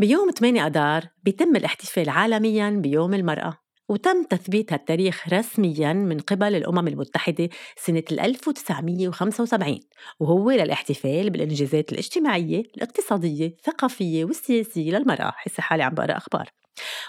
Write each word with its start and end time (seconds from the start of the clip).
بيوم 0.00 0.30
8 0.30 0.66
أدار 0.66 1.04
بيتم 1.22 1.56
الاحتفال 1.56 2.08
عالمياً 2.08 2.70
بيوم 2.70 3.14
المرأة 3.14 3.58
وتم 3.88 4.22
تثبيت 4.24 4.72
هالتاريخ 4.72 5.28
رسمياً 5.32 5.92
من 5.92 6.18
قبل 6.18 6.54
الأمم 6.54 6.88
المتحدة 6.88 7.48
سنة 7.76 8.02
1975 8.10 9.80
وهو 10.20 10.50
للاحتفال 10.50 11.30
بالإنجازات 11.30 11.92
الاجتماعية، 11.92 12.62
الاقتصادية، 12.76 13.46
الثقافية 13.46 14.24
والسياسية 14.24 14.90
للمرأة 14.98 15.32
حسي 15.36 15.62
حالي 15.62 15.82
عم 15.82 15.94
بقرأ 15.94 16.16
أخبار. 16.16 16.59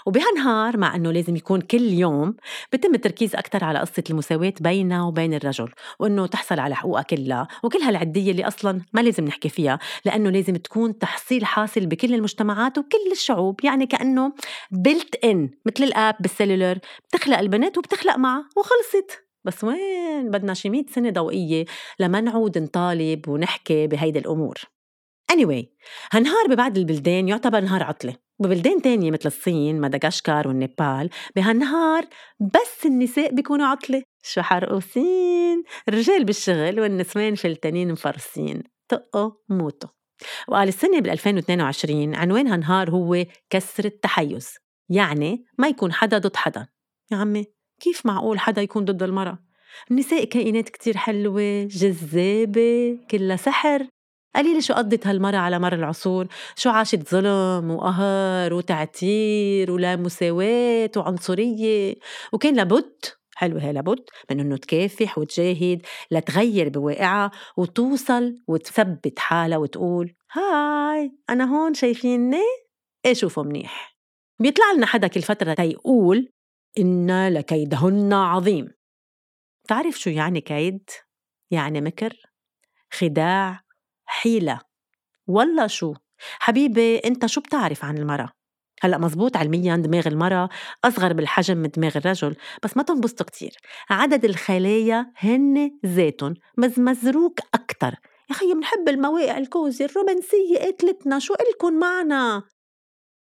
وبهالنهار 0.06 0.76
مع 0.76 0.96
إنه 0.96 1.12
لازم 1.12 1.36
يكون 1.36 1.60
كل 1.60 1.82
يوم 1.82 2.36
بتم 2.72 2.94
التركيز 2.94 3.34
أكثر 3.34 3.64
على 3.64 3.78
قصة 3.78 4.02
المساواة 4.10 4.52
بينها 4.60 5.02
وبين 5.04 5.34
الرجل 5.34 5.68
وإنه 5.98 6.26
تحصل 6.26 6.60
على 6.60 6.74
حقوقها 6.74 7.02
كلها 7.02 7.48
وكل 7.64 7.78
هالعدية 7.78 8.30
اللي 8.30 8.46
أصلا 8.46 8.80
ما 8.92 9.00
لازم 9.00 9.24
نحكي 9.24 9.48
فيها 9.48 9.78
لأنه 10.04 10.30
لازم 10.30 10.56
تكون 10.56 10.98
تحصيل 10.98 11.44
حاصل 11.44 11.86
بكل 11.86 12.14
المجتمعات 12.14 12.78
وكل 12.78 13.12
الشعوب 13.12 13.64
يعني 13.64 13.86
كأنه 13.86 14.32
بلت 14.70 15.24
ان 15.24 15.50
مثل 15.66 15.84
الآب 15.84 16.14
بالسيلولر 16.20 16.78
بتخلق 17.08 17.38
البنت 17.38 17.78
وبتخلق 17.78 18.16
معها 18.16 18.48
وخلصت. 18.56 19.24
بس 19.44 19.64
وين؟ 19.64 20.30
بدنا 20.30 20.54
شي 20.54 20.70
100 20.70 20.84
سنة 20.90 21.10
ضوئية 21.10 21.64
لما 21.98 22.20
نعود 22.20 22.58
نطالب 22.58 23.28
ونحكي 23.28 23.86
بهيدي 23.86 24.18
الأمور. 24.18 24.54
Anyway 25.32 25.64
هالنهار 26.12 26.46
ببعض 26.48 26.78
البلدان 26.78 27.28
يعتبر 27.28 27.60
نهار 27.60 27.82
عطلة. 27.82 28.21
ببلدان 28.42 28.82
تانية 28.82 29.10
مثل 29.10 29.26
الصين 29.26 29.80
مدغشقر 29.80 30.48
والنيبال 30.48 31.10
بهالنهار 31.36 32.04
بس 32.40 32.86
النساء 32.86 33.34
بيكونوا 33.34 33.66
عطلة. 33.66 34.02
شو 34.22 34.42
حرقوسين 34.42 35.62
الرجال 35.88 36.24
بالشغل 36.24 36.80
والنسوان 36.80 37.34
فلتانين 37.34 37.92
مفرسين. 37.92 38.62
طقوا 38.88 39.30
موتوا 39.48 39.90
وقال 40.48 40.68
السنة 40.68 41.00
بال 41.00 41.10
2022 41.10 42.14
عنوان 42.14 42.46
هالنهار 42.46 42.90
هو 42.90 43.24
كسر 43.50 43.84
التحيز. 43.84 44.54
يعني 44.88 45.44
ما 45.58 45.68
يكون 45.68 45.92
حدا 45.92 46.18
ضد 46.18 46.36
حدا. 46.36 46.66
يا 47.12 47.16
عمي 47.16 47.44
كيف 47.80 48.06
معقول 48.06 48.40
حدا 48.40 48.62
يكون 48.62 48.84
ضد 48.84 49.02
المرأة؟ 49.02 49.38
النساء 49.90 50.24
كائنات 50.24 50.68
كتير 50.68 50.96
حلوة 50.96 51.64
جذابة 51.64 52.98
كلها 53.10 53.36
سحر. 53.36 53.86
قليل 54.36 54.62
شو 54.62 54.74
قضت 54.74 55.06
هالمرة 55.06 55.36
على 55.36 55.58
مر 55.58 55.74
العصور؟ 55.74 56.26
شو 56.56 56.70
عاشت 56.70 57.08
ظلم 57.10 57.70
وقهر 57.70 58.54
وتعتير 58.54 59.70
ولا 59.70 59.96
مساواة 59.96 60.90
وعنصرية؟ 60.96 61.94
وكان 62.32 62.54
لابد 62.54 63.04
حلوة 63.34 63.62
هي 63.62 63.72
لابد 63.72 64.04
من 64.30 64.40
إنه 64.40 64.56
تكافح 64.56 65.18
وتجاهد 65.18 65.82
لتغير 66.10 66.68
بواقعها 66.68 67.30
وتوصل 67.56 68.38
وتثبت 68.48 69.18
حالها 69.18 69.58
وتقول 69.58 70.14
هاي 70.32 71.12
أنا 71.30 71.44
هون 71.44 71.74
شايفيني؟ 71.74 72.36
إيه 73.04 73.14
شوفوا 73.14 73.42
منيح؟ 73.42 73.96
بيطلع 74.40 74.72
لنا 74.76 74.86
حدا 74.86 75.06
كل 75.06 75.22
فترة 75.22 75.54
تيقول 75.54 76.32
إن 76.78 77.28
لكيدهن 77.28 78.12
عظيم. 78.12 78.68
تعرف 79.68 79.98
شو 79.98 80.10
يعني 80.10 80.40
كيد؟ 80.40 80.90
يعني 81.50 81.80
مكر 81.80 82.16
خداع 82.92 83.60
حيلة 84.22 84.60
ولا 85.26 85.66
شو؟ 85.66 85.94
حبيبي 86.38 86.98
أنت 86.98 87.26
شو 87.26 87.40
بتعرف 87.40 87.84
عن 87.84 87.98
المرأة؟ 87.98 88.32
هلأ 88.82 88.98
مزبوط 88.98 89.36
علميا 89.36 89.76
دماغ 89.76 90.08
المرأة 90.08 90.48
أصغر 90.84 91.12
بالحجم 91.12 91.56
من 91.56 91.68
دماغ 91.68 91.96
الرجل 91.96 92.36
بس 92.62 92.76
ما 92.76 92.82
تنبسطوا 92.82 93.26
كتير. 93.26 93.56
عدد 93.90 94.24
الخلايا 94.24 95.12
هن 95.16 95.78
ذاتهم 95.86 96.34
مزمزروك 96.58 97.40
أكتر. 97.54 97.94
يا 98.30 98.34
خيي 98.34 98.54
بنحب 98.54 98.88
المواقع 98.88 99.38
الكوزي 99.38 99.84
الرومانسية 99.84 100.58
قتلتنا 100.66 101.18
شو 101.18 101.34
إلكن 101.34 101.78
معنا؟ 101.78 102.42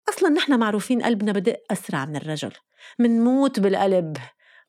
أصلا 0.09 0.29
نحن 0.29 0.59
معروفين 0.59 1.01
قلبنا 1.01 1.31
بدق 1.31 1.57
أسرع 1.71 2.05
من 2.05 2.15
الرجل 2.15 2.51
منموت 2.99 3.59
بالقلب. 3.59 4.17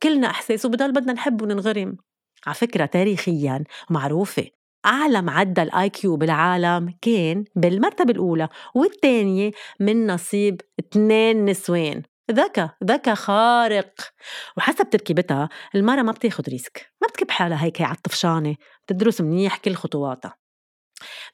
كلنا 0.03 0.27
إحساس 0.27 0.65
وبضل 0.65 0.93
بدنا 0.93 1.13
نحب 1.13 1.43
وننغرم. 1.43 1.97
على 2.47 2.55
فكرة 2.55 2.87
تاريخيا 2.87 3.65
معروفة. 3.91 4.60
أعلى 4.87 5.23
معدل 5.23 5.71
آي 5.71 5.89
كيو 5.91 6.17
بالعالم 6.17 6.95
كان 7.03 7.45
بالمرتبة 7.57 8.13
الأولى 8.13 8.49
والثانية 8.75 9.51
من 9.81 10.07
نصيب 10.07 10.61
اثنين 10.81 11.45
نسوان. 11.45 12.03
ذكى 12.31 12.69
ذكى 12.85 13.15
خارق. 13.15 13.93
وحسب 14.57 14.91
تركيبتها 14.91 15.49
المرة 15.75 16.03
ما 16.03 16.13
بتاخد 16.13 16.49
ريسك 16.49 16.93
ما 17.03 17.09
بتكب 17.09 17.31
حالها 17.31 17.65
هيك 17.65 17.81
على 17.83 17.95
الطفشانة 17.97 18.57
بتدرس 18.87 19.21
منيح 19.21 19.57
كل 19.57 19.75
خطواتها. 19.75 20.37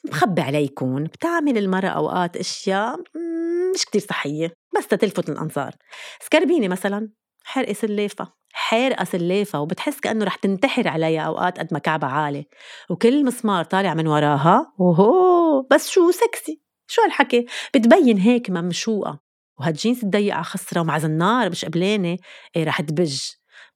بخبي 0.05 0.43
عليكم 0.43 1.05
بتعمل 1.05 1.59
المرأة 1.59 1.89
أوقات 1.89 2.37
أشياء 2.37 2.97
مش 3.75 3.85
كتير 3.85 4.01
صحية 4.01 4.55
بس 4.79 4.87
تلفت 4.87 5.29
الأنظار. 5.29 5.75
سكربيني 6.21 6.69
مثلا؟ 6.69 7.09
حرقة 7.47 7.73
سلافة 7.73 8.33
حارقة 8.53 9.05
سلافة 9.05 9.61
وبتحس 9.61 10.01
كأنه 10.01 10.25
رح 10.25 10.37
تنتحر 10.37 10.89
عليها 10.89 11.21
أوقات 11.21 11.59
قد 11.59 11.69
ما 11.73 11.79
كعبها 11.79 12.09
عالي 12.09 12.47
وكل 12.91 13.25
مسمار 13.25 13.65
طالع 13.65 13.95
من 13.95 14.07
وراها 14.07 14.73
وهو 14.79 15.62
بس 15.71 15.89
شو 15.89 16.11
سكسي! 16.11 16.62
شو 16.87 17.03
هالحكي؟ 17.03 17.47
بتبين 17.75 18.19
هيك 18.19 18.51
ممشوقة. 18.51 19.21
وهالجينز 19.61 20.05
الضيقة 20.05 20.43
خصرا 20.43 20.81
ومع 20.81 20.99
زنار 20.99 21.51
مش 21.51 21.65
قبلانة 21.65 22.17
إيه 22.56 22.65
رح 22.65 22.81
تبج. 22.81 23.21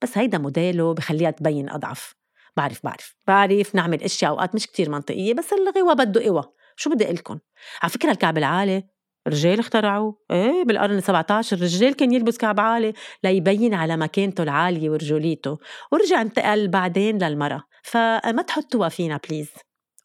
بس 0.01 0.17
هيدا 0.17 0.37
موديله 0.37 0.93
بخليها 0.93 1.31
تبين 1.31 1.69
أضعف. 1.69 2.15
بعرف 2.57 2.79
بعرف 2.83 3.15
بعرف 3.27 3.75
نعمل 3.75 4.03
أشياء 4.03 4.31
أوقات 4.31 4.55
مش 4.55 4.67
كتير 4.67 4.89
منطقية 4.89 5.33
بس 5.33 5.53
الغوى 5.53 5.95
بده 5.95 6.25
قوة 6.25 6.43
شو 6.75 6.89
بدي 6.89 7.03
قلكم 7.05 7.39
على 7.81 7.91
فكرة 7.91 8.11
الكعب 8.11 8.37
العالي 8.37 8.83
رجال 9.27 9.59
اخترعوه. 9.59 10.17
إيه 10.31 10.63
بالقرن 10.63 11.01
17 11.01 11.57
الرجال 11.57 11.93
كان 11.93 12.11
يلبس 12.11 12.37
كعب 12.37 12.59
عالي 12.59 12.93
ليبين 13.23 13.73
على 13.73 13.97
مكانته 13.97 14.43
العالية 14.43 14.89
ورجوليته 14.89 15.57
ورجع 15.91 16.21
انتقل 16.21 16.67
بعدين 16.67 17.17
للمرأة. 17.23 17.63
فما 17.83 18.41
تحطوها 18.47 18.89
فينا 18.89 19.19
please 19.29 19.49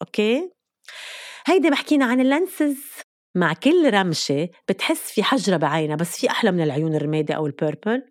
okay؟ 0.01 0.49
هيدي 1.47 1.69
بحكينا 1.69 2.05
عن 2.05 2.21
ال 2.21 2.29
lenses 2.29 2.77
مع 3.35 3.53
كل 3.53 3.93
رمشة 3.93 4.49
بتحس 4.69 5.11
في 5.11 5.23
حجرة 5.23 5.57
بعينها 5.57 5.95
بس 5.95 6.19
في 6.19 6.29
أحلى 6.29 6.51
من 6.51 6.61
العيون 6.61 6.95
الرمادي 6.95 7.35
أو 7.35 7.45
ال 7.47 7.55
purple 7.55 8.03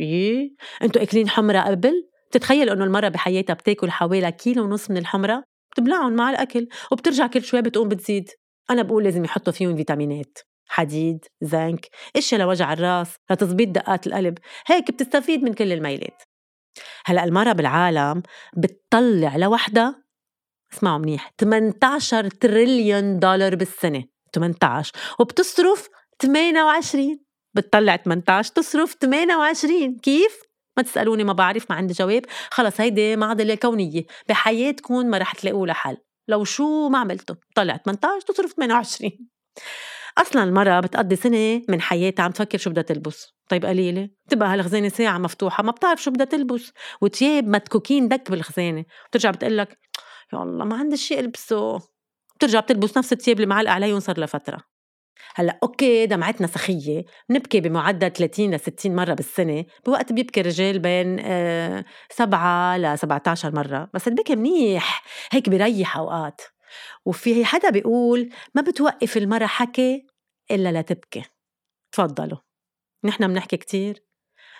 إيه؟ 0.00 0.50
أنتوا 0.82 1.02
أكلين 1.02 1.28
حمرة 1.28 1.60
قبل؟ 1.60 2.08
تتخيل 2.30 2.70
إنه 2.70 2.84
المرة 2.84 3.08
بحياتها 3.08 3.54
بتاكل 3.54 3.90
حوالي 3.90 4.32
كيلو 4.32 4.64
ونص 4.64 4.90
من 4.90 4.96
الحمرة؟ 4.96 5.44
بتبلعهم 5.72 6.12
مع 6.12 6.30
الأكل 6.30 6.68
وبترجع 6.92 7.26
كل 7.26 7.42
شوي 7.42 7.62
بتقوم 7.62 7.88
بتزيد. 7.88 8.30
أنا 8.70 8.82
بقول 8.82 9.04
لازم 9.04 9.24
يحطوا 9.24 9.52
فيهم 9.52 9.76
فيتامينات 9.76 10.38
حديد 10.68 11.24
زنك 11.40 11.88
اشياء 12.16 12.40
لوجع 12.40 12.72
الراس 12.72 13.16
لتظبيط 13.30 13.68
دقات 13.68 14.06
القلب 14.06 14.38
هيك 14.66 14.90
بتستفيد 14.90 15.42
من 15.42 15.54
كل 15.54 15.72
الميلات. 15.72 16.22
هلأ 17.06 17.24
المرأة 17.24 17.52
بالعالم 17.52 18.22
بتطلع 18.56 19.36
لوحدها 19.36 20.04
اسمعوا 20.72 20.98
منيح 20.98 21.32
18 21.38 22.30
تريليون 22.30 23.18
دولار 23.18 23.54
بالسنة 23.54 24.04
18 24.34 24.92
وبتصرف 25.20 25.88
28 26.22 27.18
بتطلع 27.54 27.96
18 27.96 28.52
تصرف 28.54 28.94
28 29.00 29.98
كيف؟ 29.98 30.40
ما 30.76 30.82
تسألوني 30.82 31.24
ما 31.24 31.32
بعرف 31.32 31.70
ما 31.70 31.76
عندي 31.76 31.94
جواب. 31.94 32.22
خلص 32.50 32.80
هيدي 32.80 33.16
معضلة 33.16 33.54
كونية 33.54 34.02
بحياتكم 34.28 35.06
ما 35.06 35.18
رح 35.18 35.32
تلاقوا 35.32 35.66
لها 35.66 35.74
حل 35.74 35.96
لو 36.28 36.44
شو 36.44 36.88
ما 36.88 36.98
عملته 36.98 37.36
طلع 37.54 37.76
18 37.76 38.26
تصرف 38.26 38.52
28 38.52 39.10
أصلا 40.18 40.44
المراه 40.44 40.80
بتقضي 40.80 41.16
سنة 41.16 41.62
من 41.68 41.80
حياتها 41.80 42.22
عم 42.22 42.30
تفكر 42.30 42.58
شو 42.58 42.70
بدها 42.70 42.82
تلبس. 42.82 43.26
طيب 43.48 43.66
قليلة 43.66 44.08
بتبقى 44.26 44.48
هالخزانة 44.48 44.88
ساعة 44.88 45.18
مفتوحة 45.18 45.62
ما 45.62 45.70
بتعرف 45.72 46.02
شو 46.02 46.10
بدها 46.10 46.26
تلبس. 46.26 46.72
وتياب 47.00 47.44
متكوكين 47.48 48.08
دك 48.08 48.30
بالخزانة. 48.30 48.84
بترجع 49.10 49.30
بتقول 49.30 49.58
لك 49.58 49.78
يا 50.32 50.42
الله 50.42 50.64
ما 50.64 50.76
عندي 50.76 50.96
شيء 50.96 51.20
ألبسه. 51.20 51.78
بترجع 52.36 52.60
بتلبس 52.60 52.98
نفس 52.98 53.12
الثياب 53.12 53.36
اللي 53.36 53.46
معلقة 53.46 53.72
عليهم 53.72 54.00
صار 54.00 54.18
لها 54.18 54.26
فتره 54.26 54.77
هلأ 55.34 55.58
أوكي 55.62 56.06
دمعتنا 56.06 56.46
سخية 56.46 57.04
بنبكي 57.28 57.60
بمعدل 57.60 58.10
30 58.12 58.54
ل 58.54 58.60
60 58.60 58.96
مرة 58.96 59.14
بالسنة 59.14 59.64
بوقت 59.86 60.12
بيبكي 60.12 60.40
الرجال 60.40 60.78
بين 60.78 61.18
آه 61.20 61.84
7 62.10 62.76
ل 62.78 62.98
17 62.98 63.54
مرة 63.54 63.90
بس 63.94 64.08
البكي 64.08 64.36
منيح 64.36 65.02
هيك 65.32 65.48
بيريح 65.48 65.96
أوقات. 65.96 66.40
وفي 67.04 67.44
حدا 67.44 67.70
بيقول 67.70 68.30
ما 68.54 68.62
بتوقف 68.62 69.16
المرة 69.16 69.46
حكي 69.46 70.06
إلا 70.50 70.80
لتبكي 70.80 71.22
تفضلوا. 71.92 72.38
نحن 73.04 73.28
بنحكي 73.28 73.56
كتير. 73.56 74.04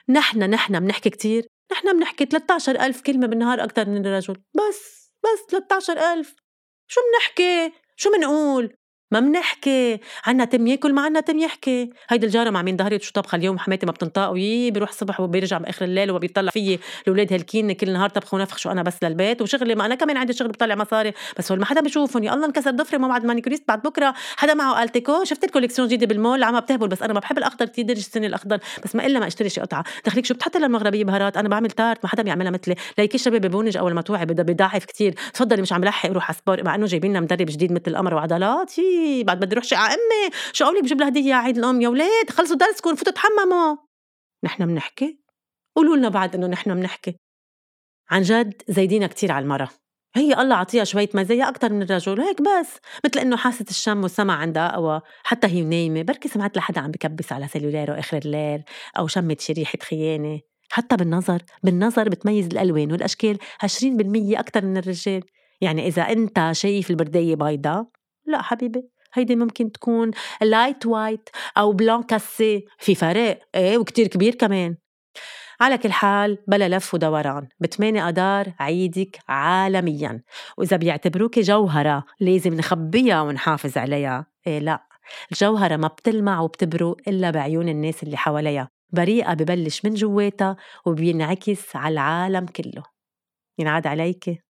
نحن 0.08 0.50
نحن 0.50 0.80
بنحكي 0.80 1.10
كتير. 1.10 1.46
نحن 1.72 1.98
بنحكي 1.98 2.24
13 2.24 2.80
ألف 2.80 3.00
كلمة 3.00 3.26
بالنهار 3.26 3.64
أكتر 3.64 3.88
من 3.88 4.06
الرجل. 4.06 4.34
بس 4.54 5.12
بس 5.24 5.46
13 5.50 5.98
ألف. 6.12 6.34
شو 6.88 7.00
بنحكي؟ 7.12 7.72
شو 7.96 8.10
بنقول؟ 8.10 8.77
ما 9.10 9.20
منحكي 9.20 10.00
عنا 10.26 10.44
تم 10.44 10.66
ياكل 10.66 10.92
ما 10.94 11.02
عنا 11.02 11.20
تم 11.20 11.38
يحكي. 11.38 11.90
هيدي 12.08 12.26
الجارة 12.26 12.50
مع 12.50 12.62
مين 12.62 12.76
ظهرت؟ 12.76 13.02
شو 13.02 13.12
طبخه 13.12 13.36
اليوم؟ 13.36 13.58
حماتي 13.58 13.86
ما 13.86 13.92
بتنطق 13.92 14.28
ويي 14.28 14.70
بيروح 14.70 14.88
الصبح 14.88 15.20
وبيرجع 15.20 15.58
بآخر 15.58 15.84
الليل 15.84 16.10
وبيطلع 16.10 16.50
فيي 16.50 16.78
الاولاد 17.02 17.32
هلكين 17.32 17.72
كل 17.72 17.92
نهار 17.92 18.10
طبخ 18.10 18.34
ونفخ 18.34 18.58
شو 18.58 18.70
أنا 18.70 18.82
بس 18.82 18.94
للبيت. 19.02 19.42
وشغلي 19.42 19.74
ما 19.74 19.86
أنا 19.86 19.94
كمان 19.94 20.16
عندي 20.16 20.32
شغل 20.32 20.48
بطلع 20.48 20.74
مصاري. 20.74 21.12
بس 21.38 21.52
هول 21.52 21.60
ما 21.60 21.66
حدا 21.66 21.80
بيشوفهم. 21.80 22.24
يا 22.24 22.34
الله 22.34 22.46
انكسر 22.46 22.70
ضفري 22.70 22.98
ما 22.98 23.08
بعد 23.08 23.26
manicuriste 23.26 23.64
بعد 23.68 23.82
بكرة 23.82 24.14
حدا 24.36 24.54
معه 24.54 24.82
Alteco؟ 24.82 25.24
شفت 25.24 25.44
ال 25.44 25.48
collection 25.48 25.88
جديدة 25.88 26.06
بالمول؟ 26.06 26.42
عم 26.42 26.60
بتهبل. 26.60 26.88
بس 26.88 27.02
أنا 27.02 27.12
ما 27.12 27.20
بحب 27.20 27.38
الأخضر 27.38 27.66
كثير 27.66 27.90
السنة 27.90 28.26
الأخضر. 28.26 28.58
بس 28.84 28.96
ما 28.96 29.06
إلا 29.06 29.20
ما 29.20 29.26
أشتري 29.26 29.48
شي 29.48 29.60
قطعة. 29.60 29.84
دخليك 30.06 30.26
شو 30.26 30.34
بتحط 30.34 30.56
للمغربية 30.56 31.04
بهارات؟ 31.04 31.36
أنا 31.36 31.48
بعمل 31.48 31.70
tarte 31.70 31.98
ما 32.04 32.10
حدا 32.10 32.22
بيعملها 32.22 32.50
مثلي. 32.50 32.74
ليكي 32.98 33.18
شباب 33.18 33.40
ببونج 33.40 33.76
أول 33.76 33.94
ما 33.94 34.02
توعي 34.02 34.26
بضعف 34.26 34.84
كثير 34.84 35.14
تفضلي 35.34 35.62
مش 35.62 35.72
عم 35.72 35.84
لحق 35.84 36.10
روح 36.10 36.30
على 36.30 36.38
sport. 36.38 36.64
مع 36.64 36.74
إنه 36.74 36.86
جايبين 36.86 37.10
لنا 37.10 37.20
مدرب 37.20 37.46
جديد 37.46 37.72
مثل 37.72 37.82
القمر 37.86 38.14
وعضلات. 38.14 38.72
بعد 39.24 39.40
بدي 39.40 39.52
أروح 39.52 39.64
شي 39.64 39.74
على 39.74 39.94
أمي 39.94 40.34
شو 40.52 40.64
قولك 40.64 40.82
بجيب 40.82 41.00
لها 41.00 41.08
هديه 41.08 41.34
عيد 41.34 41.58
الأم. 41.58 41.80
يا 41.80 41.88
ولاد 41.88 42.30
خلصوا 42.30 42.56
درسكم 42.56 42.94
فوتوا 42.94 43.12
تحمموا. 43.12 43.76
نحن 44.44 44.66
بنحكي. 44.66 45.18
قولوا 45.76 45.96
لنا 45.96 46.08
بعد 46.08 46.34
إنه 46.34 46.46
نحن 46.46 46.74
بنحكي. 46.74 47.16
عن 48.10 48.22
جد 48.22 48.62
زايدينا 48.68 49.06
كتير 49.06 49.32
على 49.32 49.42
المرة 49.42 49.70
هي 50.16 50.40
الله 50.40 50.54
عطيها 50.54 50.84
شوية 50.84 51.08
مزايا 51.14 51.48
أكتر 51.48 51.72
من 51.72 51.82
الرجل. 51.82 52.20
هيك 52.20 52.42
بس. 52.42 52.78
مثل 53.04 53.20
إنه 53.20 53.36
حاسة 53.36 53.64
الشم 53.70 54.02
والسمع 54.02 54.34
عندها 54.34 54.74
أقوى 54.74 55.00
حتى 55.22 55.46
هي 55.46 55.62
نايمة. 55.62 56.02
بركي 56.02 56.28
سمعت 56.28 56.56
لحدا 56.56 56.80
عم 56.80 56.90
بكبس 56.90 57.32
على 57.32 57.48
cellulaire 57.48 57.94
ه 57.94 57.98
آخر 57.98 58.18
الليل 58.18 58.62
أو 58.98 59.06
شمت 59.06 59.40
شي 59.40 59.52
ريحة 59.52 59.78
خيانة. 59.82 60.40
حتى 60.70 60.96
بالنظر 60.96 61.42
بالنظر 61.62 62.08
بتميز 62.08 62.46
الألوان 62.46 62.92
والأشكال 62.92 63.38
20% 63.62 64.38
أكتر 64.38 64.64
من 64.64 64.76
الرجال. 64.76 65.22
يعني 65.60 65.86
إذا 65.86 66.02
أنت 66.02 66.50
شايف 66.52 66.90
البردية 66.90 67.34
بيضة 67.34 67.97
لا 68.28 68.42
حبيبي 68.42 68.88
هيدي 69.14 69.36
ممكن 69.36 69.72
تكون 69.72 70.10
light 70.42 70.86
white 70.86 71.28
أو 71.56 71.72
blanc 71.72 72.02
cassé 72.02 72.64
في 72.78 72.94
فرق 72.94 73.38
إيه 73.54 73.78
وكتير 73.78 74.06
كبير 74.06 74.34
كمان. 74.34 74.76
على 75.60 75.78
كل 75.78 75.92
حال 75.92 76.38
بلا 76.46 76.68
لف 76.76 76.94
ودوران 76.94 77.48
بثمانية 77.60 78.08
أدار 78.08 78.52
عيدك 78.60 79.18
عالميا. 79.28 80.22
وإذا 80.58 80.76
بيعتبروك 80.76 81.38
جوهرة 81.38 82.04
لازم 82.20 82.54
نخبيها 82.54 83.22
ونحافظ 83.22 83.78
عليها. 83.78 84.26
إيه 84.46 84.58
لا 84.58 84.86
الجوهرة 85.32 85.76
ما 85.76 85.88
بتلمع 85.88 86.40
وبتبرق 86.40 86.96
إلا 87.08 87.30
بعيون 87.30 87.68
الناس 87.68 88.02
اللي 88.02 88.16
حواليها. 88.16 88.68
بريئة 88.90 89.34
ببلش 89.34 89.84
من 89.84 89.94
جواتها 89.94 90.56
وبينعكس 90.86 91.76
على 91.76 91.92
العالم 91.92 92.46
كله. 92.46 92.82
ينعاد 93.58 93.86
عليك 93.86 94.44